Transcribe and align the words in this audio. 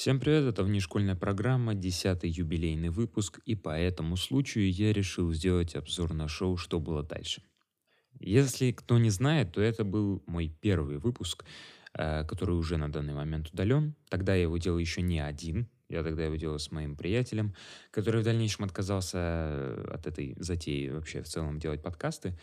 Всем 0.00 0.18
привет, 0.18 0.44
это 0.44 0.62
внешкольная 0.62 1.14
программа, 1.14 1.74
10 1.74 2.20
юбилейный 2.22 2.88
выпуск, 2.88 3.38
и 3.44 3.54
по 3.54 3.78
этому 3.78 4.16
случаю 4.16 4.72
я 4.72 4.94
решил 4.94 5.30
сделать 5.34 5.74
обзор 5.74 6.14
на 6.14 6.26
шоу 6.26 6.56
«Что 6.56 6.80
было 6.80 7.02
дальше?». 7.02 7.42
Если 8.18 8.72
кто 8.72 8.96
не 8.96 9.10
знает, 9.10 9.52
то 9.52 9.60
это 9.60 9.84
был 9.84 10.22
мой 10.24 10.56
первый 10.62 10.96
выпуск, 10.96 11.44
э, 11.92 12.24
который 12.24 12.56
уже 12.56 12.78
на 12.78 12.90
данный 12.90 13.12
момент 13.12 13.50
удален. 13.52 13.94
Тогда 14.08 14.34
я 14.34 14.44
его 14.44 14.56
делал 14.56 14.78
еще 14.78 15.02
не 15.02 15.20
один, 15.20 15.68
я 15.90 16.02
тогда 16.02 16.24
его 16.24 16.36
делал 16.36 16.58
с 16.58 16.70
моим 16.70 16.96
приятелем, 16.96 17.54
который 17.90 18.22
в 18.22 18.24
дальнейшем 18.24 18.64
отказался 18.64 19.18
э, 19.18 19.90
от 19.92 20.06
этой 20.06 20.34
затеи 20.38 20.88
вообще 20.88 21.20
в 21.20 21.26
целом 21.26 21.58
делать 21.58 21.82
подкасты. 21.82 22.38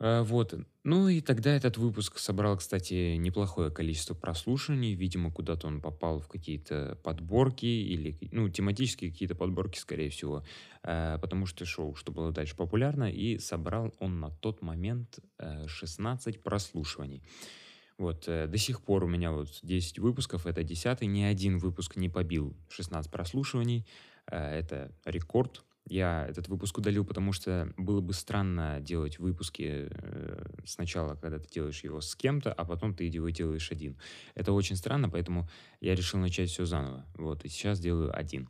А, 0.00 0.22
вот. 0.22 0.54
Ну 0.82 1.08
и 1.08 1.20
тогда 1.20 1.54
этот 1.54 1.76
выпуск 1.76 2.18
собрал, 2.18 2.56
кстати, 2.56 3.16
неплохое 3.16 3.70
количество 3.70 4.14
прослушиваний. 4.14 4.94
Видимо, 4.94 5.30
куда-то 5.30 5.66
он 5.66 5.82
попал 5.82 6.20
в 6.20 6.28
какие-то 6.28 6.98
подборки 7.04 7.66
или, 7.66 8.18
ну, 8.32 8.48
тематические 8.48 9.10
какие-то 9.10 9.34
подборки, 9.34 9.78
скорее 9.78 10.08
всего. 10.08 10.42
А, 10.82 11.18
потому 11.18 11.44
что 11.44 11.66
шоу, 11.66 11.94
что 11.94 12.12
было 12.12 12.32
дальше 12.32 12.56
популярно, 12.56 13.10
и 13.10 13.38
собрал 13.38 13.94
он 13.98 14.20
на 14.20 14.30
тот 14.30 14.62
момент 14.62 15.18
16 15.38 16.36
э, 16.36 16.38
прослушиваний. 16.38 17.22
Вот, 17.98 18.24
э, 18.26 18.46
до 18.46 18.56
сих 18.56 18.80
пор 18.80 19.04
у 19.04 19.08
меня 19.08 19.32
вот 19.32 19.50
10 19.62 19.98
выпусков, 19.98 20.46
это 20.46 20.62
10 20.62 21.02
ни 21.02 21.22
один 21.22 21.58
выпуск 21.58 21.96
не 21.96 22.08
побил 22.08 22.56
16 22.70 23.10
прослушиваний. 23.10 23.86
Это 24.26 24.92
рекорд 25.04 25.64
я 25.86 26.26
этот 26.28 26.48
выпуск 26.48 26.78
удалил, 26.78 27.04
потому 27.04 27.32
что 27.32 27.72
было 27.76 28.00
бы 28.00 28.12
странно 28.12 28.80
делать 28.80 29.18
выпуски 29.18 29.88
э, 29.90 30.44
сначала, 30.64 31.16
когда 31.16 31.38
ты 31.38 31.48
делаешь 31.48 31.82
его 31.82 32.00
с 32.00 32.14
кем-то, 32.14 32.52
а 32.52 32.64
потом 32.64 32.94
ты 32.94 33.04
его 33.04 33.28
делаешь 33.30 33.72
один. 33.72 33.96
Это 34.34 34.52
очень 34.52 34.76
странно, 34.76 35.08
поэтому 35.08 35.48
я 35.80 35.94
решил 35.94 36.20
начать 36.20 36.50
все 36.50 36.64
заново. 36.64 37.06
Вот, 37.14 37.44
и 37.44 37.48
сейчас 37.48 37.80
делаю 37.80 38.16
один. 38.16 38.48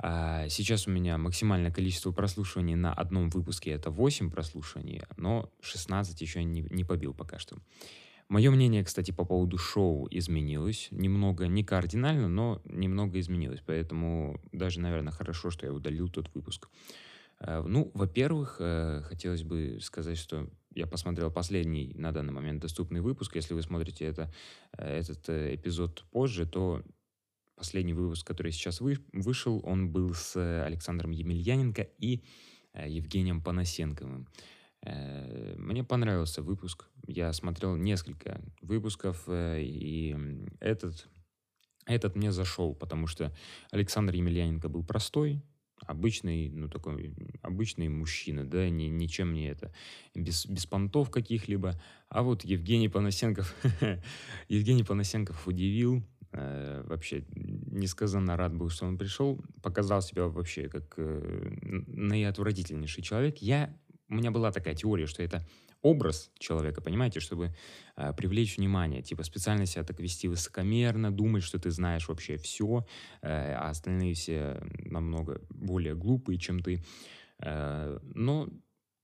А 0.00 0.48
сейчас 0.48 0.86
у 0.86 0.90
меня 0.90 1.18
максимальное 1.18 1.72
количество 1.72 2.12
прослушиваний 2.12 2.76
на 2.76 2.92
одном 2.92 3.30
выпуске 3.30 3.70
это 3.70 3.90
8 3.90 4.30
прослушиваний, 4.30 5.02
но 5.16 5.50
16 5.60 6.20
еще 6.20 6.44
не, 6.44 6.62
не 6.62 6.84
побил 6.84 7.14
пока 7.14 7.38
что. 7.38 7.56
Мое 8.28 8.50
мнение, 8.50 8.84
кстати, 8.84 9.10
по 9.10 9.24
поводу 9.24 9.56
шоу 9.56 10.06
изменилось. 10.10 10.88
Немного, 10.90 11.46
не 11.46 11.64
кардинально, 11.64 12.28
но 12.28 12.60
немного 12.64 13.18
изменилось. 13.20 13.62
Поэтому 13.64 14.38
даже, 14.52 14.80
наверное, 14.80 15.12
хорошо, 15.12 15.50
что 15.50 15.64
я 15.64 15.72
удалил 15.72 16.08
тот 16.10 16.30
выпуск. 16.34 16.68
Э, 17.40 17.62
ну, 17.66 17.90
во-первых, 17.94 18.56
э, 18.60 19.02
хотелось 19.04 19.42
бы 19.42 19.78
сказать, 19.80 20.18
что 20.18 20.48
я 20.74 20.86
посмотрел 20.86 21.30
последний 21.30 21.94
на 21.94 22.12
данный 22.12 22.32
момент 22.32 22.60
доступный 22.60 23.00
выпуск. 23.00 23.36
Если 23.36 23.54
вы 23.54 23.62
смотрите 23.62 24.04
это, 24.04 24.32
э, 24.76 24.98
этот 24.98 25.28
эпизод 25.30 26.04
позже, 26.10 26.46
то 26.46 26.82
последний 27.56 27.94
выпуск, 27.94 28.26
который 28.26 28.52
сейчас 28.52 28.80
вы, 28.80 28.98
вышел, 29.12 29.60
он 29.64 29.90
был 29.90 30.14
с 30.14 30.36
Александром 30.64 31.10
Емельяненко 31.10 31.88
и 31.98 32.22
Евгением 32.74 33.42
Панасенковым. 33.42 34.28
Мне 34.84 35.82
понравился 35.82 36.40
выпуск. 36.40 36.88
Я 37.08 37.32
смотрел 37.32 37.74
несколько 37.74 38.38
выпусков, 38.60 39.24
э, 39.28 39.62
и 39.62 40.14
этот, 40.60 41.08
этот 41.86 42.16
мне 42.16 42.32
зашел, 42.32 42.74
потому 42.74 43.06
что 43.06 43.34
Александр 43.70 44.14
Емельяненко 44.14 44.68
был 44.68 44.84
простой, 44.84 45.42
обычный, 45.86 46.50
ну 46.50 46.68
такой 46.68 47.14
обычный 47.40 47.88
мужчина, 47.88 48.44
да, 48.44 48.68
ни, 48.68 48.84
ничем 48.84 49.32
не 49.32 49.46
это, 49.46 49.72
без, 50.14 50.44
без 50.44 50.66
понтов 50.66 51.10
каких-либо. 51.10 51.80
А 52.10 52.22
вот 52.22 52.44
Евгений 52.44 52.90
Панасенков, 52.90 53.54
Евгений 54.48 54.84
Панасенков 54.84 55.48
удивил, 55.48 56.02
э, 56.32 56.84
вообще 56.86 57.24
несказанно 57.34 58.36
рад 58.36 58.54
был, 58.54 58.68
что 58.68 58.84
он 58.84 58.98
пришел, 58.98 59.40
показал 59.62 60.02
себя 60.02 60.26
вообще 60.28 60.68
как 60.68 60.92
э, 60.98 61.56
наиотвратительнейший 61.62 63.02
человек. 63.02 63.38
Я 63.38 63.74
у 64.08 64.14
меня 64.14 64.30
была 64.30 64.52
такая 64.52 64.74
теория, 64.74 65.06
что 65.06 65.22
это 65.22 65.46
образ 65.82 66.30
человека, 66.38 66.80
понимаете, 66.80 67.20
чтобы 67.20 67.54
э, 67.96 68.12
привлечь 68.12 68.56
внимание, 68.56 69.02
типа 69.02 69.22
специально 69.22 69.66
себя 69.66 69.84
так 69.84 70.00
вести 70.00 70.28
высокомерно, 70.28 71.10
думать, 71.12 71.42
что 71.42 71.58
ты 71.58 71.70
знаешь 71.70 72.08
вообще 72.08 72.36
все, 72.36 72.86
э, 73.22 73.54
а 73.54 73.70
остальные 73.70 74.14
все 74.14 74.60
намного 74.84 75.40
более 75.50 75.94
глупые, 75.94 76.38
чем 76.38 76.60
ты. 76.60 76.82
Э, 77.40 77.98
но 78.14 78.48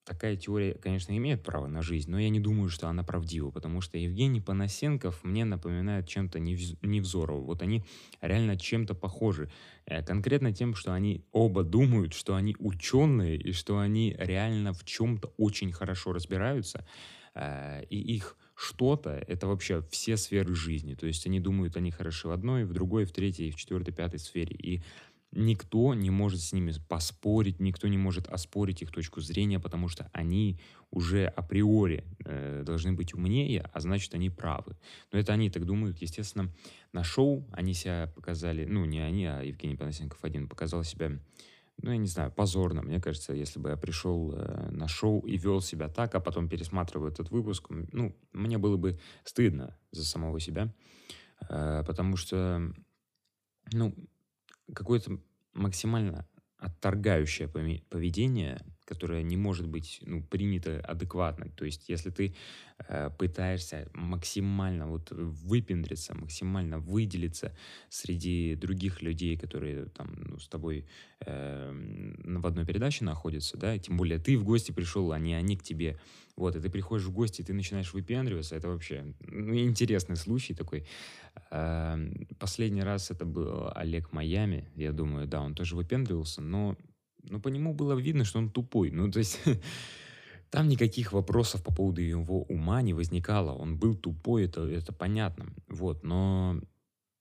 такая 0.04 0.36
теория, 0.36 0.74
конечно, 0.74 1.16
имеет 1.16 1.42
право 1.42 1.66
на 1.66 1.82
жизнь, 1.82 2.10
но 2.10 2.18
я 2.18 2.28
не 2.28 2.40
думаю, 2.40 2.68
что 2.68 2.88
она 2.88 3.02
правдива, 3.02 3.50
потому 3.50 3.80
что 3.80 3.98
Евгений 3.98 4.40
Панасенков 4.40 5.24
мне 5.24 5.44
напоминает 5.44 6.06
чем-то 6.06 6.38
Невзорова. 6.38 7.40
Вот 7.40 7.62
они 7.62 7.84
реально 8.20 8.58
чем-то 8.58 8.94
похожи. 8.94 9.50
Э, 9.86 10.02
конкретно 10.02 10.52
тем, 10.52 10.74
что 10.74 10.92
они 10.92 11.24
оба 11.32 11.62
думают, 11.62 12.12
что 12.12 12.34
они 12.34 12.54
ученые 12.58 13.36
и 13.36 13.52
что 13.52 13.78
они 13.78 14.14
реально 14.18 14.72
в 14.72 14.84
чем-то 14.84 15.32
очень 15.38 15.72
хорошо 15.72 16.12
разбираются, 16.12 16.86
э, 17.34 17.84
и 17.88 17.98
их 17.98 18.36
что-то— 18.54 19.10
это 19.26 19.46
вообще 19.48 19.82
все 19.90 20.16
сферы 20.16 20.54
жизни. 20.54 20.94
То 20.94 21.06
есть 21.06 21.26
они 21.26 21.40
думают, 21.40 21.76
они 21.76 21.90
хороши 21.90 22.28
в 22.28 22.30
одной, 22.30 22.64
в 22.64 22.72
другой, 22.72 23.04
в 23.04 23.12
третьей, 23.12 23.50
в 23.50 23.56
четвертой, 23.56 23.92
пятой 23.92 24.20
сфере. 24.20 24.54
И 24.54 24.82
никто 25.34 25.94
не 25.94 26.10
может 26.10 26.40
с 26.40 26.52
ними 26.52 26.72
поспорить, 26.88 27.60
никто 27.60 27.88
не 27.88 27.98
может 27.98 28.28
оспорить 28.28 28.82
их 28.82 28.90
точку 28.90 29.20
зрения, 29.20 29.58
потому 29.58 29.88
что 29.88 30.08
они 30.12 30.60
уже 30.90 31.26
априори 31.26 32.04
э, 32.24 32.62
должны 32.64 32.92
быть 32.92 33.14
умнее, 33.14 33.68
а 33.72 33.80
значит, 33.80 34.14
они 34.14 34.30
правы. 34.30 34.76
Но 35.12 35.18
это 35.18 35.32
они 35.32 35.50
так 35.50 35.64
думают. 35.64 36.00
Естественно, 36.00 36.52
на 36.92 37.04
шоу 37.04 37.48
они 37.52 37.74
себя 37.74 38.12
показали, 38.14 38.64
ну, 38.64 38.84
не 38.84 39.00
они, 39.00 39.26
а 39.26 39.42
Евгений 39.42 39.76
Панасенков 39.76 40.22
один 40.22 40.48
показал 40.48 40.84
себя, 40.84 41.10
ну, 41.82 41.90
я 41.90 41.96
не 41.96 42.06
знаю, 42.06 42.30
позорно. 42.30 42.82
Мне 42.82 43.00
кажется, 43.00 43.32
если 43.32 43.58
бы 43.58 43.70
я 43.70 43.76
пришел 43.76 44.32
э, 44.32 44.70
на 44.70 44.86
шоу 44.86 45.20
и 45.20 45.36
вел 45.36 45.60
себя 45.60 45.88
так, 45.88 46.14
а 46.14 46.20
потом 46.20 46.48
пересматривал 46.48 47.08
этот 47.08 47.30
выпуск, 47.30 47.68
ну, 47.70 48.16
мне 48.32 48.58
было 48.58 48.76
бы 48.76 48.98
стыдно 49.24 49.76
за 49.90 50.04
самого 50.04 50.38
себя, 50.38 50.72
э, 51.48 51.82
потому 51.84 52.16
что, 52.16 52.72
ну, 53.72 53.94
какое-то 54.72 55.18
максимально 55.52 56.26
отторгающее 56.58 57.48
поведение, 57.48 58.64
которое 58.84 59.22
не 59.22 59.36
может 59.36 59.66
быть 59.66 60.00
ну, 60.02 60.22
принято 60.22 60.80
адекватно. 60.80 61.50
То 61.56 61.64
есть, 61.64 61.88
если 61.88 62.10
ты 62.10 62.34
э, 62.88 63.10
пытаешься 63.18 63.88
максимально 63.94 64.86
вот 64.86 65.10
выпендриться, 65.10 66.14
максимально 66.14 66.78
выделиться 66.78 67.56
среди 67.88 68.54
других 68.54 69.02
людей, 69.02 69.36
которые 69.36 69.86
там 69.86 70.14
ну, 70.28 70.38
с 70.38 70.48
тобой 70.48 70.86
э, 71.20 72.14
в 72.24 72.46
одной 72.46 72.66
передаче 72.66 73.04
находятся, 73.04 73.56
да, 73.56 73.78
тем 73.78 73.96
более 73.96 74.18
ты 74.18 74.36
в 74.36 74.44
гости 74.44 74.72
пришел, 74.72 75.12
а 75.12 75.18
не 75.18 75.34
они 75.34 75.56
к 75.56 75.62
тебе, 75.62 75.98
вот, 76.36 76.56
и 76.56 76.60
ты 76.60 76.68
приходишь 76.68 77.06
в 77.06 77.12
гости, 77.12 77.40
и 77.40 77.44
ты 77.44 77.54
начинаешь 77.54 77.94
выпендриваться, 77.94 78.56
это 78.56 78.68
вообще 78.68 79.14
ну, 79.20 79.56
интересный 79.56 80.16
случай 80.16 80.54
такой. 80.54 80.86
Э, 81.50 81.96
последний 82.38 82.82
раз 82.82 83.10
это 83.10 83.24
был 83.24 83.70
Олег 83.74 84.12
Майами, 84.12 84.68
я 84.76 84.92
думаю, 84.92 85.26
да, 85.26 85.40
он 85.40 85.54
тоже 85.54 85.74
выпендривался, 85.76 86.42
но 86.42 86.76
но 87.28 87.40
по 87.40 87.48
нему 87.48 87.74
было 87.74 87.98
видно, 87.98 88.24
что 88.24 88.38
он 88.38 88.50
тупой. 88.50 88.90
Ну, 88.90 89.10
то 89.10 89.18
есть 89.18 89.40
там 90.50 90.68
никаких 90.68 91.12
вопросов 91.12 91.62
по 91.62 91.74
поводу 91.74 92.00
его 92.00 92.42
ума 92.42 92.82
не 92.82 92.94
возникало. 92.94 93.52
Он 93.52 93.78
был 93.78 93.94
тупой, 93.94 94.44
это, 94.44 94.62
это 94.62 94.92
понятно. 94.92 95.52
Вот, 95.68 96.04
но 96.04 96.60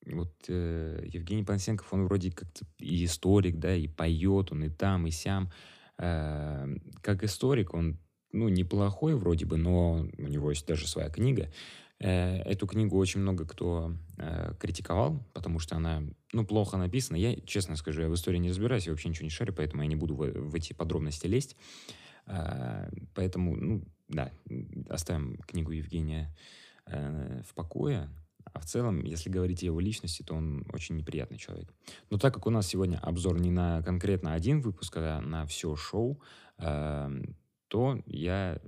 вот 0.05 0.33
э, 0.47 1.05
Евгений 1.07 1.43
Панасенков, 1.43 1.91
он 1.93 2.05
вроде 2.05 2.31
как-то 2.31 2.65
и 2.79 3.05
историк, 3.05 3.57
да, 3.57 3.75
и 3.75 3.87
поет, 3.87 4.51
он 4.51 4.63
и 4.63 4.69
там, 4.69 5.07
и 5.07 5.11
сям. 5.11 5.51
Э, 5.97 6.67
как 7.01 7.23
историк 7.23 7.73
он, 7.73 7.99
ну, 8.31 8.49
неплохой 8.49 9.15
вроде 9.15 9.45
бы, 9.45 9.57
но 9.57 10.07
у 10.17 10.27
него 10.27 10.49
есть 10.49 10.67
даже 10.67 10.87
своя 10.87 11.09
книга. 11.09 11.51
Э, 11.99 12.39
эту 12.39 12.67
книгу 12.67 12.97
очень 12.97 13.21
много 13.21 13.45
кто 13.45 13.95
э, 14.17 14.53
критиковал, 14.59 15.25
потому 15.33 15.59
что 15.59 15.77
она, 15.77 16.03
ну, 16.33 16.45
плохо 16.45 16.77
написана. 16.77 17.17
Я, 17.17 17.35
честно 17.41 17.75
скажу, 17.75 18.01
я 18.01 18.09
в 18.09 18.15
истории 18.15 18.39
не 18.39 18.49
разбираюсь, 18.49 18.85
я 18.85 18.91
вообще 18.91 19.09
ничего 19.09 19.23
не 19.23 19.29
шарю, 19.29 19.53
поэтому 19.53 19.83
я 19.83 19.87
не 19.87 19.95
буду 19.95 20.15
в, 20.15 20.31
в 20.31 20.55
эти 20.55 20.73
подробности 20.73 21.27
лезть. 21.27 21.55
Э, 22.25 22.89
поэтому, 23.13 23.55
ну, 23.55 23.83
да, 24.09 24.31
оставим 24.89 25.37
книгу 25.47 25.71
Евгения 25.71 26.35
в 26.85 27.55
покое. 27.55 28.09
А 28.51 28.59
в 28.59 28.65
целом, 28.65 29.05
если 29.05 29.29
говорить 29.29 29.63
о 29.63 29.67
его 29.67 29.79
личности, 29.79 30.21
то 30.21 30.35
он 30.35 30.65
очень 30.73 30.97
неприятный 30.97 31.37
человек. 31.37 31.73
Но 32.09 32.17
так 32.17 32.33
как 32.33 32.45
у 32.45 32.49
нас 32.49 32.67
сегодня 32.67 32.97
обзор 32.97 33.39
не 33.39 33.51
на 33.51 33.81
конкретно 33.83 34.33
один 34.33 34.59
выпуск, 34.59 34.97
а 34.97 35.21
на 35.21 35.45
все 35.45 35.77
шоу, 35.77 36.21
то 36.57 38.01
я 38.05 38.59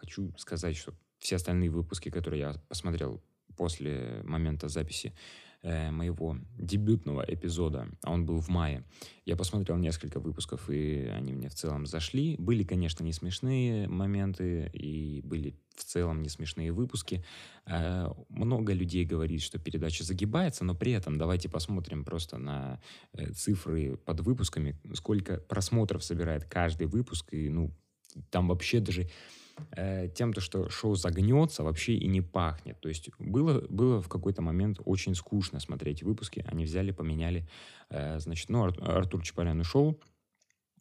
хочу 0.00 0.32
сказать, 0.38 0.76
что 0.76 0.94
все 1.18 1.36
остальные 1.36 1.70
выпуски, 1.70 2.10
которые 2.10 2.40
я 2.40 2.54
посмотрел 2.68 3.22
после 3.56 4.20
момента 4.24 4.68
записи 4.68 5.14
э, 5.62 5.90
моего 5.90 6.36
дебютного 6.58 7.24
эпизода, 7.26 7.88
а 8.02 8.12
он 8.12 8.26
был 8.26 8.40
в 8.40 8.48
мае, 8.48 8.84
я 9.24 9.36
посмотрел 9.36 9.76
несколько 9.76 10.20
выпусков, 10.20 10.70
и 10.70 11.06
они 11.06 11.32
мне 11.32 11.48
в 11.48 11.54
целом 11.54 11.86
зашли. 11.86 12.36
Были, 12.38 12.64
конечно, 12.64 13.02
не 13.02 13.12
смешные 13.12 13.88
моменты, 13.88 14.70
и 14.72 15.20
были 15.22 15.58
в 15.74 15.84
целом 15.84 16.22
не 16.22 16.28
смешные 16.28 16.72
выпуски. 16.72 17.24
Э, 17.66 18.08
много 18.28 18.72
людей 18.72 19.04
говорит, 19.04 19.42
что 19.42 19.58
передача 19.58 20.04
загибается, 20.04 20.64
но 20.64 20.74
при 20.74 20.92
этом 20.92 21.18
давайте 21.18 21.48
посмотрим 21.48 22.04
просто 22.04 22.38
на 22.38 22.80
э, 23.12 23.32
цифры 23.32 23.96
под 23.96 24.20
выпусками, 24.20 24.78
сколько 24.94 25.38
просмотров 25.38 26.04
собирает 26.04 26.44
каждый 26.44 26.86
выпуск, 26.86 27.32
и 27.32 27.48
ну, 27.48 27.72
там 28.30 28.48
вообще 28.48 28.80
даже 28.80 29.08
э, 29.72 30.08
тем, 30.14 30.32
то, 30.32 30.40
что 30.40 30.68
шоу 30.70 30.94
загнется, 30.94 31.62
вообще 31.62 31.94
и 31.94 32.06
не 32.06 32.20
пахнет. 32.20 32.80
То 32.80 32.88
есть 32.88 33.10
было, 33.18 33.64
было 33.68 34.00
в 34.00 34.08
какой-то 34.08 34.42
момент 34.42 34.80
очень 34.84 35.14
скучно 35.14 35.60
смотреть 35.60 36.02
выпуски. 36.02 36.44
Они 36.48 36.64
взяли, 36.64 36.90
поменяли, 36.90 37.48
э, 37.90 38.18
значит, 38.18 38.48
ну, 38.50 38.64
Ар- 38.64 38.76
Артур 38.80 39.22
Чапарян 39.22 39.60
ушел, 39.60 40.00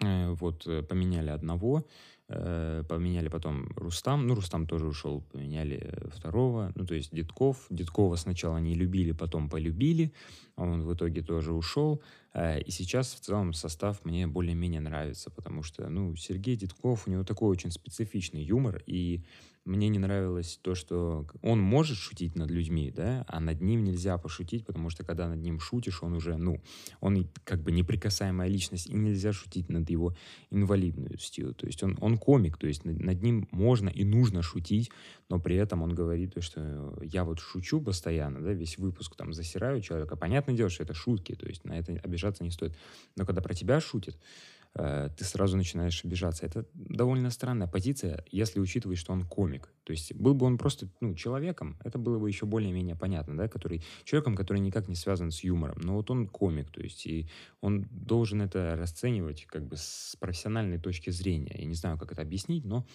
э, 0.02 0.30
вот, 0.32 0.68
э, 0.68 0.82
поменяли 0.84 1.30
одного, 1.30 1.86
э, 2.28 2.84
поменяли 2.88 3.28
потом 3.28 3.68
Рустам, 3.76 4.28
ну, 4.28 4.36
Рустам 4.36 4.68
тоже 4.68 4.88
ушел, 4.88 5.22
поменяли 5.32 5.78
э, 5.82 6.10
второго, 6.10 6.72
ну, 6.76 6.86
то 6.86 6.96
есть 6.96 7.14
Дедков. 7.14 7.66
Дедкова 7.70 8.16
сначала 8.16 8.58
не 8.58 8.74
любили, 8.74 9.12
потом 9.12 9.50
полюбили, 9.50 10.14
он 10.56 10.84
в 10.84 10.94
итоге 10.94 11.22
тоже 11.22 11.54
ушел. 11.54 12.02
Э, 12.34 12.60
и 12.60 12.72
сейчас 12.72 13.14
в 13.14 13.20
целом 13.20 13.54
состав 13.54 14.04
мне 14.06 14.28
более-менее 14.28 14.82
нравится, 14.82 15.30
потому 15.30 15.64
что, 15.64 15.88
ну, 15.90 16.16
Сергей 16.16 16.56
Дедков, 16.56 17.08
у 17.08 17.12
него 17.12 17.24
такой 17.24 17.50
очень 17.50 17.72
специфичный 17.72 18.44
юмор, 18.44 18.82
и 18.86 19.24
мне 19.66 19.90
не 19.90 19.98
нравилось 19.98 20.60
то, 20.62 20.76
что 20.76 21.26
он 21.42 21.60
может 21.60 21.98
шутить 21.98 22.36
над 22.36 22.52
людьми, 22.52 22.92
да, 22.96 23.26
а 23.28 23.40
над 23.40 23.62
ним 23.62 23.84
нельзя 23.84 24.18
пошутить, 24.20 24.64
потому 24.64 24.92
что 24.92 25.04
когда 25.04 25.28
над 25.28 25.42
ним 25.42 25.60
шутишь, 25.60 26.04
он 26.04 26.14
уже, 26.14 26.38
ну, 26.38 26.62
он 27.02 27.28
как 27.44 27.64
бы 27.64 27.72
неприкасаемая 27.72 28.48
личность, 28.48 28.88
и 28.88 28.94
нельзя 28.94 29.34
шутить 29.34 29.70
над 29.70 29.90
его 29.90 30.16
инвалидностью. 30.52 31.56
То 31.56 31.66
есть 31.66 31.82
он, 31.82 31.98
он 32.00 32.15
комик, 32.18 32.58
то 32.58 32.68
есть 32.68 32.86
над, 32.86 33.22
ним 33.22 33.48
можно 33.52 33.90
и 33.90 34.04
нужно 34.04 34.42
шутить, 34.42 34.92
но 35.30 35.40
при 35.40 35.56
этом 35.56 35.82
он 35.82 35.94
говорит, 35.94 36.34
что 36.40 36.98
я 37.02 37.24
вот 37.24 37.40
шучу 37.40 37.82
постоянно, 37.82 38.42
да, 38.42 38.54
весь 38.54 38.78
выпуск 38.78 39.16
там 39.16 39.34
засираю 39.34 39.82
человека. 39.82 40.16
Понятное 40.16 40.56
дело, 40.56 40.70
что 40.70 40.84
это 40.84 40.94
шутки, 40.94 41.36
то 41.36 41.48
есть 41.48 41.66
на 41.66 41.78
это 41.78 41.94
обижаться 42.04 42.44
не 42.44 42.52
стоит. 42.52 42.76
Но 43.16 43.26
когда 43.26 43.42
про 43.42 43.54
тебя 43.54 43.80
шутит, 43.80 44.18
Э, 44.65 44.65
ты 44.76 45.24
сразу 45.24 45.56
начинаешь 45.56 46.04
обижаться. 46.04 46.46
Это 46.46 46.66
довольно 46.74 47.30
странная 47.30 47.68
позиция, 47.68 48.26
если 48.30 48.60
учитывать, 48.60 48.98
что 48.98 49.14
он 49.14 49.26
комик. 49.26 49.74
То 49.86 49.94
есть 49.94 50.14
был 50.14 50.34
бы 50.34 50.46
он 50.46 50.58
просто 50.58 50.90
ну, 51.00 51.16
человеком, 51.16 51.78
это 51.84 51.98
было 51.98 52.20
бы 52.20 52.28
еще 52.28 52.46
более-менее 52.46 52.98
понятно, 52.98 53.38
да, 53.38 53.48
который, 53.48 53.84
человеком, 54.04 54.36
который 54.36 54.60
никак 54.60 54.90
не 54.90 54.96
связан 54.96 55.32
с 55.32 55.46
юмором. 55.46 55.80
Но 55.82 55.96
вот 55.96 56.12
он 56.12 56.28
комик, 56.28 56.72
то 56.72 56.82
есть 56.82 57.06
и 57.06 57.30
он 57.62 57.88
должен 57.90 58.42
это 58.42 58.76
расценивать 58.78 59.46
как 59.46 59.66
бы 59.66 59.78
с 59.78 60.18
профессиональной 60.20 60.78
точки 60.78 61.10
зрения. 61.10 61.56
Я 61.58 61.66
не 61.66 61.76
знаю, 61.76 61.98
как 61.98 62.12
это 62.12 62.22
объяснить, 62.22 62.66
но 62.66 62.86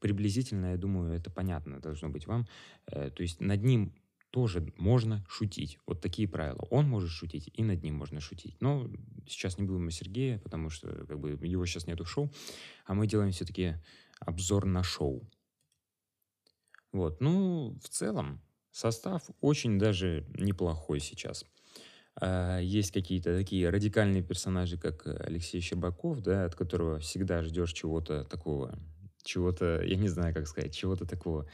приблизительно, 0.00 0.72
я 0.72 0.76
думаю, 0.76 1.12
это 1.12 1.30
понятно 1.30 1.78
должно 1.78 2.08
быть 2.08 2.26
вам. 2.26 2.48
Э, 2.86 3.10
то 3.10 3.22
есть 3.22 3.40
над 3.40 3.62
ним 3.62 3.94
тоже 4.30 4.72
можно 4.76 5.24
шутить. 5.28 5.78
Вот 5.86 6.00
такие 6.00 6.28
правила. 6.28 6.66
Он 6.70 6.88
может 6.88 7.10
шутить, 7.10 7.50
и 7.52 7.62
над 7.62 7.82
ним 7.82 7.96
можно 7.96 8.20
шутить. 8.20 8.56
Но 8.60 8.88
сейчас 9.26 9.58
не 9.58 9.66
будем 9.66 9.88
о 9.88 9.90
Сергее, 9.90 10.38
потому 10.38 10.70
что 10.70 10.88
как 11.06 11.18
бы 11.18 11.30
его 11.30 11.66
сейчас 11.66 11.86
нету 11.86 12.04
шоу, 12.04 12.32
а 12.86 12.94
мы 12.94 13.06
делаем 13.06 13.32
все-таки 13.32 13.74
обзор 14.20 14.66
на 14.66 14.82
шоу. 14.82 15.28
Вот, 16.92 17.20
ну, 17.20 17.78
в 17.82 17.88
целом, 17.88 18.40
состав 18.70 19.22
очень 19.40 19.78
даже 19.78 20.26
неплохой 20.34 21.00
сейчас. 21.00 21.44
А, 22.20 22.58
есть 22.58 22.92
какие-то 22.92 23.36
такие 23.36 23.68
радикальные 23.70 24.22
персонажи, 24.22 24.76
как 24.76 25.06
Алексей 25.06 25.60
Щербаков, 25.60 26.20
да, 26.20 26.44
от 26.44 26.54
которого 26.54 26.98
всегда 26.98 27.42
ждешь 27.42 27.72
чего-то 27.72 28.24
такого, 28.24 28.78
чего-то, 29.22 29.82
я 29.82 29.96
не 29.96 30.08
знаю, 30.08 30.34
как 30.34 30.46
сказать, 30.46 30.74
чего-то 30.74 31.06
такого 31.06 31.48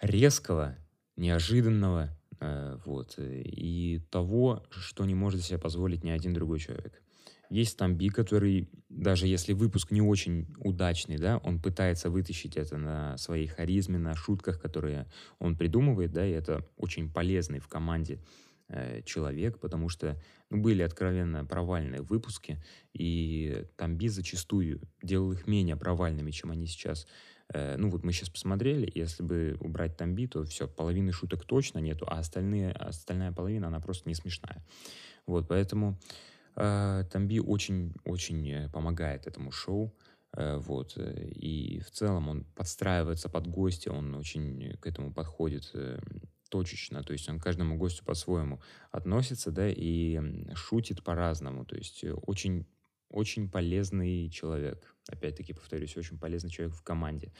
резкого, 0.00 0.76
неожиданного, 1.16 2.16
э, 2.40 2.78
вот, 2.84 3.14
и 3.18 4.00
того, 4.10 4.64
что 4.70 5.04
не 5.04 5.14
может 5.14 5.42
себе 5.42 5.58
позволить 5.58 6.04
ни 6.04 6.10
один 6.10 6.32
другой 6.32 6.58
человек. 6.58 7.00
Есть 7.50 7.76
Тамби, 7.76 8.08
который, 8.08 8.70
даже 8.88 9.26
если 9.26 9.52
выпуск 9.52 9.90
не 9.90 10.00
очень 10.00 10.46
удачный, 10.58 11.18
да, 11.18 11.38
он 11.38 11.60
пытается 11.60 12.08
вытащить 12.08 12.56
это 12.56 12.78
на 12.78 13.16
своей 13.18 13.48
харизме, 13.48 13.98
на 13.98 14.14
шутках, 14.14 14.60
которые 14.60 15.10
он 15.40 15.56
придумывает, 15.56 16.12
да, 16.12 16.24
и 16.24 16.30
это 16.30 16.64
очень 16.76 17.12
полезный 17.12 17.58
в 17.58 17.66
команде 17.66 18.20
э, 18.68 19.02
человек, 19.02 19.58
потому 19.58 19.88
что 19.88 20.16
ну, 20.48 20.62
были 20.62 20.82
откровенно 20.82 21.44
провальные 21.44 22.02
выпуски, 22.02 22.62
и 22.92 23.64
Тамби 23.76 24.06
зачастую 24.06 24.80
делал 25.02 25.32
их 25.32 25.48
менее 25.48 25.74
провальными, 25.74 26.30
чем 26.30 26.52
они 26.52 26.66
сейчас 26.66 27.08
ну 27.52 27.90
вот 27.90 28.04
мы 28.04 28.12
сейчас 28.12 28.28
посмотрели, 28.28 28.90
если 28.94 29.22
бы 29.22 29.56
убрать 29.60 29.96
Тамби, 29.96 30.26
то 30.26 30.44
все, 30.44 30.68
половины 30.68 31.12
шуток 31.12 31.44
точно 31.44 31.78
нету, 31.80 32.06
а 32.08 32.18
остальные, 32.18 32.72
остальная 32.72 33.32
половина, 33.32 33.66
она 33.66 33.80
просто 33.80 34.08
не 34.08 34.14
смешная. 34.14 34.64
Вот, 35.26 35.48
поэтому 35.48 35.98
э, 36.56 37.04
Тамби 37.12 37.38
очень-очень 37.38 38.50
э, 38.50 38.68
помогает 38.68 39.26
этому 39.26 39.50
шоу. 39.50 39.94
Э, 40.36 40.56
вот, 40.58 40.94
э, 40.96 41.28
и 41.30 41.80
в 41.80 41.90
целом 41.90 42.28
он 42.28 42.44
подстраивается 42.54 43.28
под 43.28 43.46
гостя, 43.48 43.92
он 43.92 44.14
очень 44.14 44.76
к 44.80 44.86
этому 44.86 45.12
подходит 45.12 45.70
э, 45.74 45.98
точечно, 46.50 47.02
то 47.02 47.12
есть 47.12 47.28
он 47.28 47.38
к 47.38 47.44
каждому 47.44 47.76
гостю 47.76 48.04
по-своему 48.04 48.60
относится, 48.90 49.50
да, 49.50 49.68
и 49.68 50.20
шутит 50.54 51.02
по-разному, 51.02 51.64
то 51.64 51.76
есть 51.76 52.04
очень 52.26 52.66
очень 53.10 53.50
полезный 53.50 54.30
человек. 54.30 54.94
Опять-таки, 55.08 55.52
повторюсь, 55.52 55.96
очень 55.96 56.18
полезный 56.18 56.50
человек 56.50 56.74
в 56.76 56.82
команде. 56.82 57.32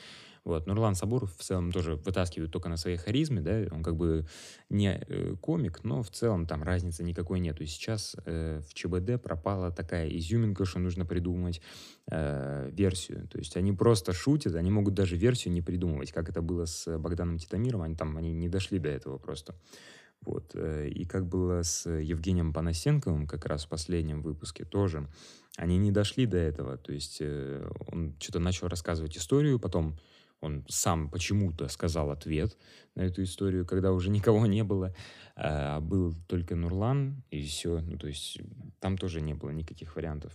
Вот. 0.45 0.67
Нурлан 0.67 0.95
Сабуров 0.95 1.37
в 1.37 1.43
целом 1.43 1.71
тоже 1.71 1.97
вытаскивает 1.97 2.51
только 2.51 2.69
на 2.69 2.77
своей 2.77 2.97
харизме, 2.97 3.41
да, 3.41 3.67
он 3.71 3.83
как 3.83 3.97
бы 3.97 4.27
не 4.71 4.99
э, 5.07 5.37
комик, 5.41 5.85
но 5.85 6.03
в 6.03 6.11
целом 6.11 6.47
там 6.47 6.63
разницы 6.63 7.05
никакой 7.05 7.41
нету. 7.41 7.63
И 7.63 7.67
сейчас 7.67 8.17
э, 8.25 8.61
в 8.67 8.75
ЧБД 8.75 9.23
пропала 9.23 9.71
такая 9.71 10.09
изюминка, 10.09 10.65
что 10.65 10.79
нужно 10.79 11.05
придумать 11.05 11.61
э, 12.11 12.71
версию. 12.73 13.29
То 13.29 13.39
есть 13.39 13.57
они 13.57 13.73
просто 13.73 14.13
шутят, 14.13 14.55
они 14.55 14.71
могут 14.71 14.95
даже 14.95 15.17
версию 15.17 15.53
не 15.53 15.63
придумывать, 15.63 16.11
как 16.11 16.29
это 16.29 16.43
было 16.43 16.65
с 16.65 16.99
Богданом 16.99 17.39
Титамиром, 17.39 17.83
они 17.83 17.95
там 17.95 18.17
они 18.17 18.33
не 18.33 18.49
дошли 18.49 18.79
до 18.79 18.89
этого 18.89 19.19
просто. 19.19 19.55
Вот. 20.23 20.53
Э, 20.55 20.89
и 20.89 21.05
как 21.05 21.27
было 21.27 21.63
с 21.63 21.89
Евгением 21.89 22.53
Панасенковым 22.53 23.27
как 23.27 23.47
раз 23.47 23.65
в 23.65 23.69
последнем 23.69 24.23
выпуске 24.23 24.65
тоже. 24.65 25.09
Они 25.57 25.79
не 25.79 25.91
дошли 25.93 26.27
до 26.27 26.37
этого. 26.37 26.77
То 26.77 26.93
есть 26.93 27.19
э, 27.21 27.71
он 27.89 28.17
что-то 28.21 28.39
начал 28.39 28.69
рассказывать 28.69 29.17
историю, 29.17 29.59
потом 29.59 29.99
он 30.41 30.65
сам 30.69 31.11
почему-то 31.11 31.69
сказал 31.69 32.11
ответ 32.11 32.57
на 32.95 33.03
эту 33.03 33.23
историю, 33.23 33.67
когда 33.67 33.93
уже 33.93 34.09
никого 34.09 34.47
не 34.47 34.65
было, 34.65 34.95
а 35.37 35.81
был 35.81 36.15
только 36.29 36.57
Нурлан, 36.57 37.23
и 37.31 37.43
все. 37.43 37.81
Ну, 37.81 37.99
то 37.99 38.07
есть 38.07 38.41
там 38.79 38.97
тоже 38.97 39.21
не 39.21 39.35
было 39.35 39.51
никаких 39.51 39.97
вариантов. 39.97 40.33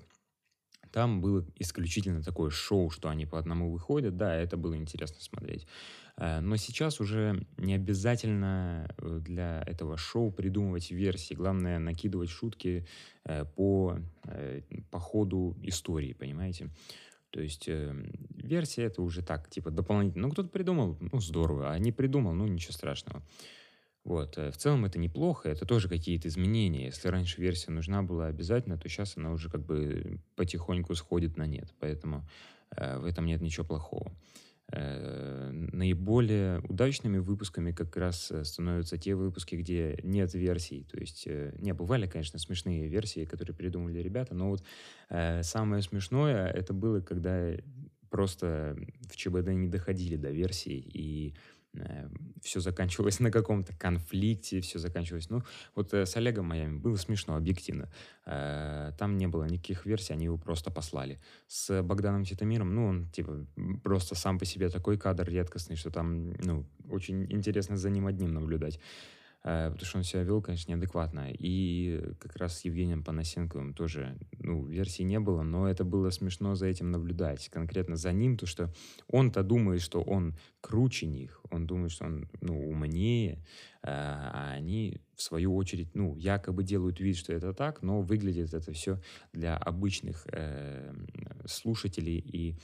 Там 0.96 1.20
было 1.20 1.46
исключительно 1.60 2.24
такое 2.24 2.50
шоу, 2.50 2.90
что 2.90 3.10
они 3.10 3.26
по 3.26 3.38
одному 3.38 3.70
выходят. 3.70 4.16
Да, 4.16 4.34
это 4.34 4.56
было 4.56 4.78
интересно 4.78 5.20
смотреть. 5.20 5.68
Э, 6.16 6.40
но 6.40 6.56
сейчас 6.56 7.02
уже 7.02 7.46
не 7.58 7.74
обязательно 7.74 8.88
э, 8.98 9.20
для 9.20 9.62
этого 9.68 9.98
шоу 9.98 10.32
придумывать 10.32 10.92
версии. 10.92 11.34
Главное 11.34 11.80
накидывать 11.80 12.30
шутки 12.30 12.88
э, 13.26 13.44
по, 13.44 13.98
по 14.90 15.00
ходу 15.00 15.58
истории, 15.64 16.14
понимаете? 16.14 16.70
То 17.30 17.42
есть 17.42 17.68
версия 17.68 18.84
это 18.84 19.02
уже 19.02 19.22
так, 19.22 19.50
типа 19.50 19.72
дополнительно. 19.72 20.28
Ну, 20.28 20.32
кто-то 20.32 20.48
придумал, 20.48 20.98
ну, 21.02 21.20
здорово, 21.20 21.74
а 21.74 21.78
не 21.78 21.92
придумал, 21.92 22.32
ну, 22.32 22.48
ничего 22.48 22.72
страшного. 22.72 23.22
Вот. 24.06 24.38
В 24.38 24.54
целом 24.54 24.86
это 24.86 25.00
неплохо, 25.00 25.50
это 25.50 25.66
тоже 25.66 25.90
какие-то 25.90 26.28
изменения. 26.28 26.86
Если 26.86 27.08
раньше 27.08 27.42
версия 27.42 27.72
нужна 27.72 28.04
была 28.04 28.28
обязательно, 28.28 28.78
то 28.78 28.88
сейчас 28.88 29.18
она 29.18 29.32
уже 29.32 29.50
как 29.50 29.66
бы 29.66 30.20
потихоньку 30.36 30.94
сходит 30.94 31.38
на 31.38 31.48
нет. 31.48 31.74
Поэтому 31.80 32.24
э, 32.78 33.00
в 33.00 33.06
этом 33.06 33.26
нет 33.26 33.42
ничего 33.42 33.66
плохого. 33.66 34.12
Э, 34.72 35.50
наиболее 35.52 36.60
удачными 36.70 37.18
выпусками 37.18 37.72
как 37.72 37.98
раз 37.98 38.30
э, 38.30 38.44
становятся 38.44 39.00
те 39.00 39.16
выпуски, 39.16 39.56
где 39.56 39.98
нет 40.04 40.36
версий. 40.36 40.84
То 40.84 41.00
есть, 41.00 41.26
э, 41.26 41.56
не, 41.58 41.74
бывали, 41.74 42.06
конечно, 42.06 42.38
смешные 42.38 42.88
версии, 42.88 43.26
которые 43.26 43.56
придумали 43.56 43.98
ребята, 43.98 44.36
но 44.36 44.50
вот 44.50 44.64
э, 45.10 45.42
самое 45.42 45.82
смешное 45.82 46.48
это 46.48 46.74
было, 46.74 47.02
когда 47.02 47.54
просто 48.12 48.78
в 49.10 49.16
ЧБД 49.16 49.48
не 49.48 49.68
доходили 49.68 50.16
до 50.16 50.30
версий, 50.30 50.80
и 50.80 51.34
Э, 51.34 51.55
все 52.42 52.60
заканчивалось 52.60 53.20
на 53.20 53.32
каком-то 53.32 53.74
конфликте, 53.74 54.62
все 54.62 54.80
заканчивалось. 54.80 55.30
Ну, 55.30 55.44
вот 55.76 55.94
э, 55.94 56.06
с 56.06 56.16
Олегом 56.16 56.46
Майами 56.46 56.78
было 56.78 56.96
смешно, 56.96 57.36
объективно. 57.36 57.90
Э, 58.26 58.92
там 58.98 59.18
не 59.18 59.28
было 59.28 59.46
никаких 59.46 59.86
версий, 59.86 60.14
они 60.14 60.26
его 60.26 60.38
просто 60.38 60.72
послали. 60.72 61.20
С 61.48 61.82
Богданом 61.84 62.24
Титамиром, 62.24 62.74
ну, 62.74 62.88
он, 62.88 63.10
типа, 63.10 63.46
просто 63.84 64.16
сам 64.16 64.40
по 64.40 64.46
себе 64.46 64.70
такой 64.70 64.98
кадр 64.98 65.30
редкостный, 65.30 65.76
что 65.76 65.90
там, 65.90 66.34
ну, 66.44 66.66
очень 66.90 67.32
интересно 67.32 67.78
за 67.78 67.90
ним 67.90 68.08
одним 68.08 68.34
наблюдать. 68.34 68.80
Э, 69.46 69.70
потому 69.72 69.86
что 69.86 69.98
он 70.00 70.04
себя 70.04 70.24
вел, 70.24 70.42
конечно, 70.42 70.72
неадекватно. 70.72 71.28
И 71.32 72.02
как 72.20 72.36
раз 72.36 72.60
с 72.60 72.66
Евгением 72.66 73.04
Панасенковым 73.04 73.74
тоже, 73.74 74.18
ну, 74.40 74.66
версии 74.66 75.04
не 75.04 75.20
было, 75.20 75.44
но 75.44 75.70
это 75.70 75.86
было 75.86 76.10
смешно 76.10 76.56
за 76.56 76.66
этим 76.66 76.92
наблюдать. 76.92 77.48
Конкретно 77.50 77.96
за 77.96 78.12
ним, 78.12 78.38
то, 78.38 78.46
что 78.46 78.74
он-то 79.08 79.44
думает, 79.44 79.82
что 79.82 80.02
он 80.02 80.36
круче 80.62 81.06
них, 81.06 81.42
он 81.52 81.68
думает, 81.68 81.92
что 81.92 82.06
он, 82.06 82.28
ну, 82.42 82.70
умнее, 82.70 83.44
э, 83.84 83.88
а 83.88 84.52
они, 84.54 85.00
в 85.16 85.22
свою 85.22 85.56
очередь, 85.56 85.94
ну, 85.94 86.16
якобы 86.18 86.64
делают 86.64 87.00
вид, 87.00 87.16
что 87.16 87.32
это 87.32 87.54
так, 87.54 87.84
но 87.84 88.02
выглядит 88.02 88.54
это 88.54 88.72
все 88.74 89.00
для 89.32 89.56
обычных 89.56 90.28
э, 90.32 90.94
слушателей 91.46 92.18
и 92.18 92.58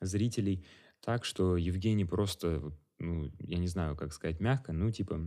зрителей 0.00 0.64
так, 1.00 1.24
что 1.24 1.56
Евгений 1.56 2.04
просто, 2.04 2.62
ну, 2.98 3.30
я 3.38 3.58
не 3.58 3.68
знаю, 3.68 3.96
как 3.96 4.12
сказать 4.12 4.40
мягко, 4.40 4.72
ну, 4.72 4.90
типа, 4.90 5.20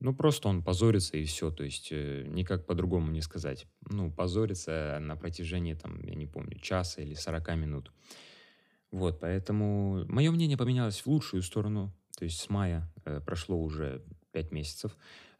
ну, 0.00 0.14
просто 0.14 0.48
он 0.48 0.62
позорится 0.62 1.16
и 1.16 1.24
все, 1.24 1.50
то 1.50 1.64
есть 1.64 1.88
э, 1.90 2.24
никак 2.28 2.66
по-другому 2.66 3.10
не 3.10 3.20
сказать. 3.20 3.66
Ну, 3.90 4.12
позорится 4.12 4.98
на 5.00 5.16
протяжении, 5.16 5.74
там, 5.74 6.00
я 6.02 6.14
не 6.14 6.26
помню, 6.26 6.58
часа 6.60 7.02
или 7.02 7.14
40 7.14 7.56
минут. 7.56 7.92
Вот, 8.90 9.20
поэтому 9.20 10.04
мое 10.06 10.30
мнение 10.30 10.56
поменялось 10.56 11.00
в 11.00 11.06
лучшую 11.08 11.42
сторону. 11.42 11.92
То 12.16 12.24
есть 12.24 12.40
с 12.40 12.48
мая 12.48 12.90
э, 13.04 13.20
прошло 13.20 13.60
уже 13.60 14.02
5 14.32 14.52
месяцев. 14.52 14.96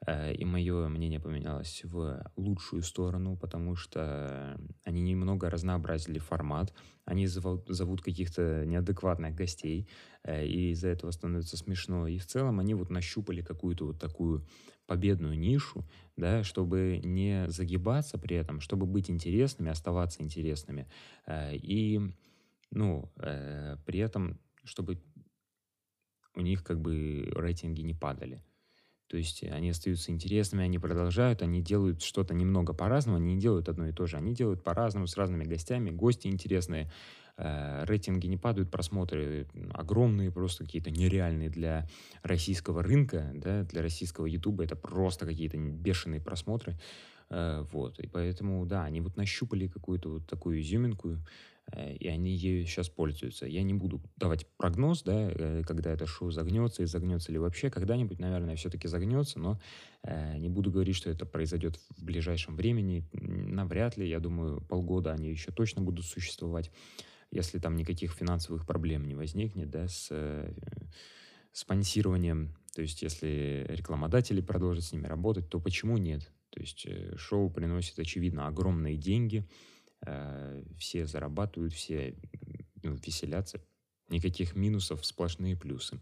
Э, 0.06 0.32
и 0.32 0.44
мое 0.44 0.88
мнение 0.88 1.20
поменялось 1.20 1.82
в 1.84 2.22
лучшую 2.36 2.82
сторону, 2.82 3.36
потому 3.36 3.74
что 3.74 4.58
они 4.84 5.02
немного 5.02 5.50
разнообразили 5.50 6.18
формат, 6.18 6.72
они 7.04 7.26
зовут, 7.26 7.66
зовут 7.68 8.02
каких-то 8.02 8.64
неадекватных 8.64 9.34
гостей, 9.34 9.88
э, 10.22 10.46
и 10.46 10.70
из-за 10.70 10.88
этого 10.88 11.10
становится 11.10 11.56
смешно. 11.56 12.06
И 12.06 12.18
в 12.18 12.26
целом 12.26 12.60
они 12.60 12.74
вот 12.74 12.90
нащупали 12.90 13.42
какую-то 13.42 13.86
вот 13.86 13.98
такую 13.98 14.46
победную 14.86 15.38
нишу, 15.38 15.84
да, 16.16 16.44
чтобы 16.44 17.00
не 17.02 17.48
загибаться 17.48 18.18
при 18.18 18.36
этом, 18.36 18.60
чтобы 18.60 18.86
быть 18.86 19.10
интересными, 19.10 19.70
оставаться 19.70 20.22
интересными, 20.22 20.88
э, 21.26 21.56
и, 21.56 22.00
ну, 22.70 23.10
при 23.16 23.98
этом, 23.98 24.38
чтобы 24.64 25.02
у 26.34 26.40
них 26.40 26.62
как 26.62 26.80
бы 26.80 27.28
рейтинги 27.34 27.80
не 27.80 27.94
падали. 27.94 28.42
То 29.08 29.16
есть 29.16 29.42
они 29.42 29.70
остаются 29.70 30.12
интересными, 30.12 30.64
они 30.64 30.78
продолжают, 30.78 31.40
они 31.40 31.62
делают 31.62 32.02
что-то 32.02 32.34
немного 32.34 32.74
по-разному, 32.74 33.16
они 33.16 33.34
не 33.34 33.40
делают 33.40 33.68
одно 33.68 33.88
и 33.88 33.92
то 33.92 34.06
же, 34.06 34.18
они 34.18 34.34
делают 34.34 34.62
по-разному, 34.62 35.06
с 35.06 35.16
разными 35.16 35.44
гостями, 35.44 35.90
гости 35.90 36.28
интересные, 36.28 36.90
э, 37.38 37.84
рейтинги 37.86 38.26
не 38.26 38.36
падают, 38.36 38.70
просмотры 38.70 39.46
огромные, 39.72 40.30
просто 40.30 40.64
какие-то 40.64 40.90
нереальные 40.90 41.48
для 41.48 41.88
российского 42.22 42.82
рынка, 42.82 43.30
да, 43.34 43.62
для 43.64 43.80
российского 43.80 44.26
ютуба, 44.26 44.64
это 44.64 44.76
просто 44.76 45.24
какие-то 45.24 45.56
бешеные 45.56 46.20
просмотры, 46.20 46.78
э, 47.30 47.64
вот, 47.72 47.98
и 48.00 48.06
поэтому, 48.06 48.66
да, 48.66 48.84
они 48.84 49.00
вот 49.00 49.16
нащупали 49.16 49.68
какую-то 49.68 50.10
вот 50.10 50.26
такую 50.26 50.60
изюминку, 50.60 51.12
Э, 51.12 51.18
и 51.76 52.08
они 52.08 52.34
ею 52.34 52.66
сейчас 52.66 52.88
пользуются. 52.88 53.46
Я 53.46 53.62
не 53.62 53.74
буду 53.74 54.00
давать 54.16 54.46
прогноз, 54.56 55.02
да, 55.02 55.30
э, 55.30 55.62
когда 55.66 55.90
это 55.90 56.06
шоу 56.06 56.30
загнется 56.30 56.82
и 56.82 56.86
загнется 56.86 57.30
ли 57.30 57.38
вообще. 57.38 57.70
Когда-нибудь, 57.70 58.18
наверное, 58.18 58.56
все-таки 58.56 58.88
загнется, 58.88 59.38
но 59.38 59.60
э, 60.02 60.38
не 60.38 60.48
буду 60.48 60.70
говорить, 60.70 60.96
что 60.96 61.10
это 61.10 61.26
произойдет 61.26 61.78
в 61.96 62.02
ближайшем 62.02 62.56
времени. 62.56 63.06
Навряд 63.12 63.96
ли, 63.96 64.08
я 64.08 64.18
думаю, 64.18 64.62
полгода 64.62 65.12
они 65.12 65.30
еще 65.30 65.52
точно 65.52 65.82
будут 65.82 66.06
существовать, 66.06 66.70
если 67.30 67.58
там 67.58 67.76
никаких 67.76 68.12
финансовых 68.12 68.66
проблем 68.66 69.06
не 69.06 69.14
возникнет, 69.14 69.70
да, 69.70 69.88
с 69.88 70.08
э, 70.10 70.50
спонсированием. 71.52 72.56
То 72.74 72.82
есть, 72.82 73.02
если 73.02 73.66
рекламодатели 73.68 74.40
продолжат 74.40 74.84
с 74.84 74.92
ними 74.92 75.06
работать, 75.06 75.50
то 75.50 75.60
почему 75.60 75.98
нет? 75.98 76.30
То 76.48 76.60
есть, 76.60 76.86
э, 76.86 77.14
шоу 77.18 77.50
приносит, 77.50 77.98
очевидно, 77.98 78.46
огромные 78.46 78.96
деньги, 78.96 79.40
Э, 79.40 79.77
все 80.78 81.06
зарабатывают, 81.06 81.74
все 81.74 82.14
ну, 82.82 82.94
веселятся. 82.94 83.60
Никаких 84.08 84.56
минусов, 84.56 85.04
сплошные 85.04 85.56
плюсы. 85.56 86.00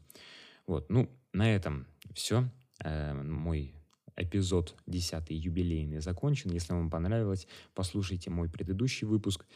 Вот, 0.67 0.91
ну, 0.91 1.11
на 1.33 1.55
этом 1.55 1.87
все. 2.15 2.49
Э, 2.85 3.15
мой 3.15 3.75
эпизод 4.17 4.75
10 4.87 5.31
юбилейный 5.31 6.01
закончен. 6.01 6.51
Если 6.51 6.73
вам 6.73 6.91
понравилось, 6.91 7.47
послушайте 7.75 8.31
мой 8.31 8.49
предыдущий 8.49 9.07
выпуск 9.07 9.47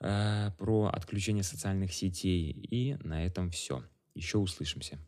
э, 0.00 0.50
про 0.58 0.86
отключение 0.86 1.42
социальных 1.42 1.92
сетей. 1.92 2.50
И 2.50 2.96
на 3.02 3.24
этом 3.24 3.50
все. 3.50 3.82
Еще 4.14 4.38
услышимся. 4.38 4.98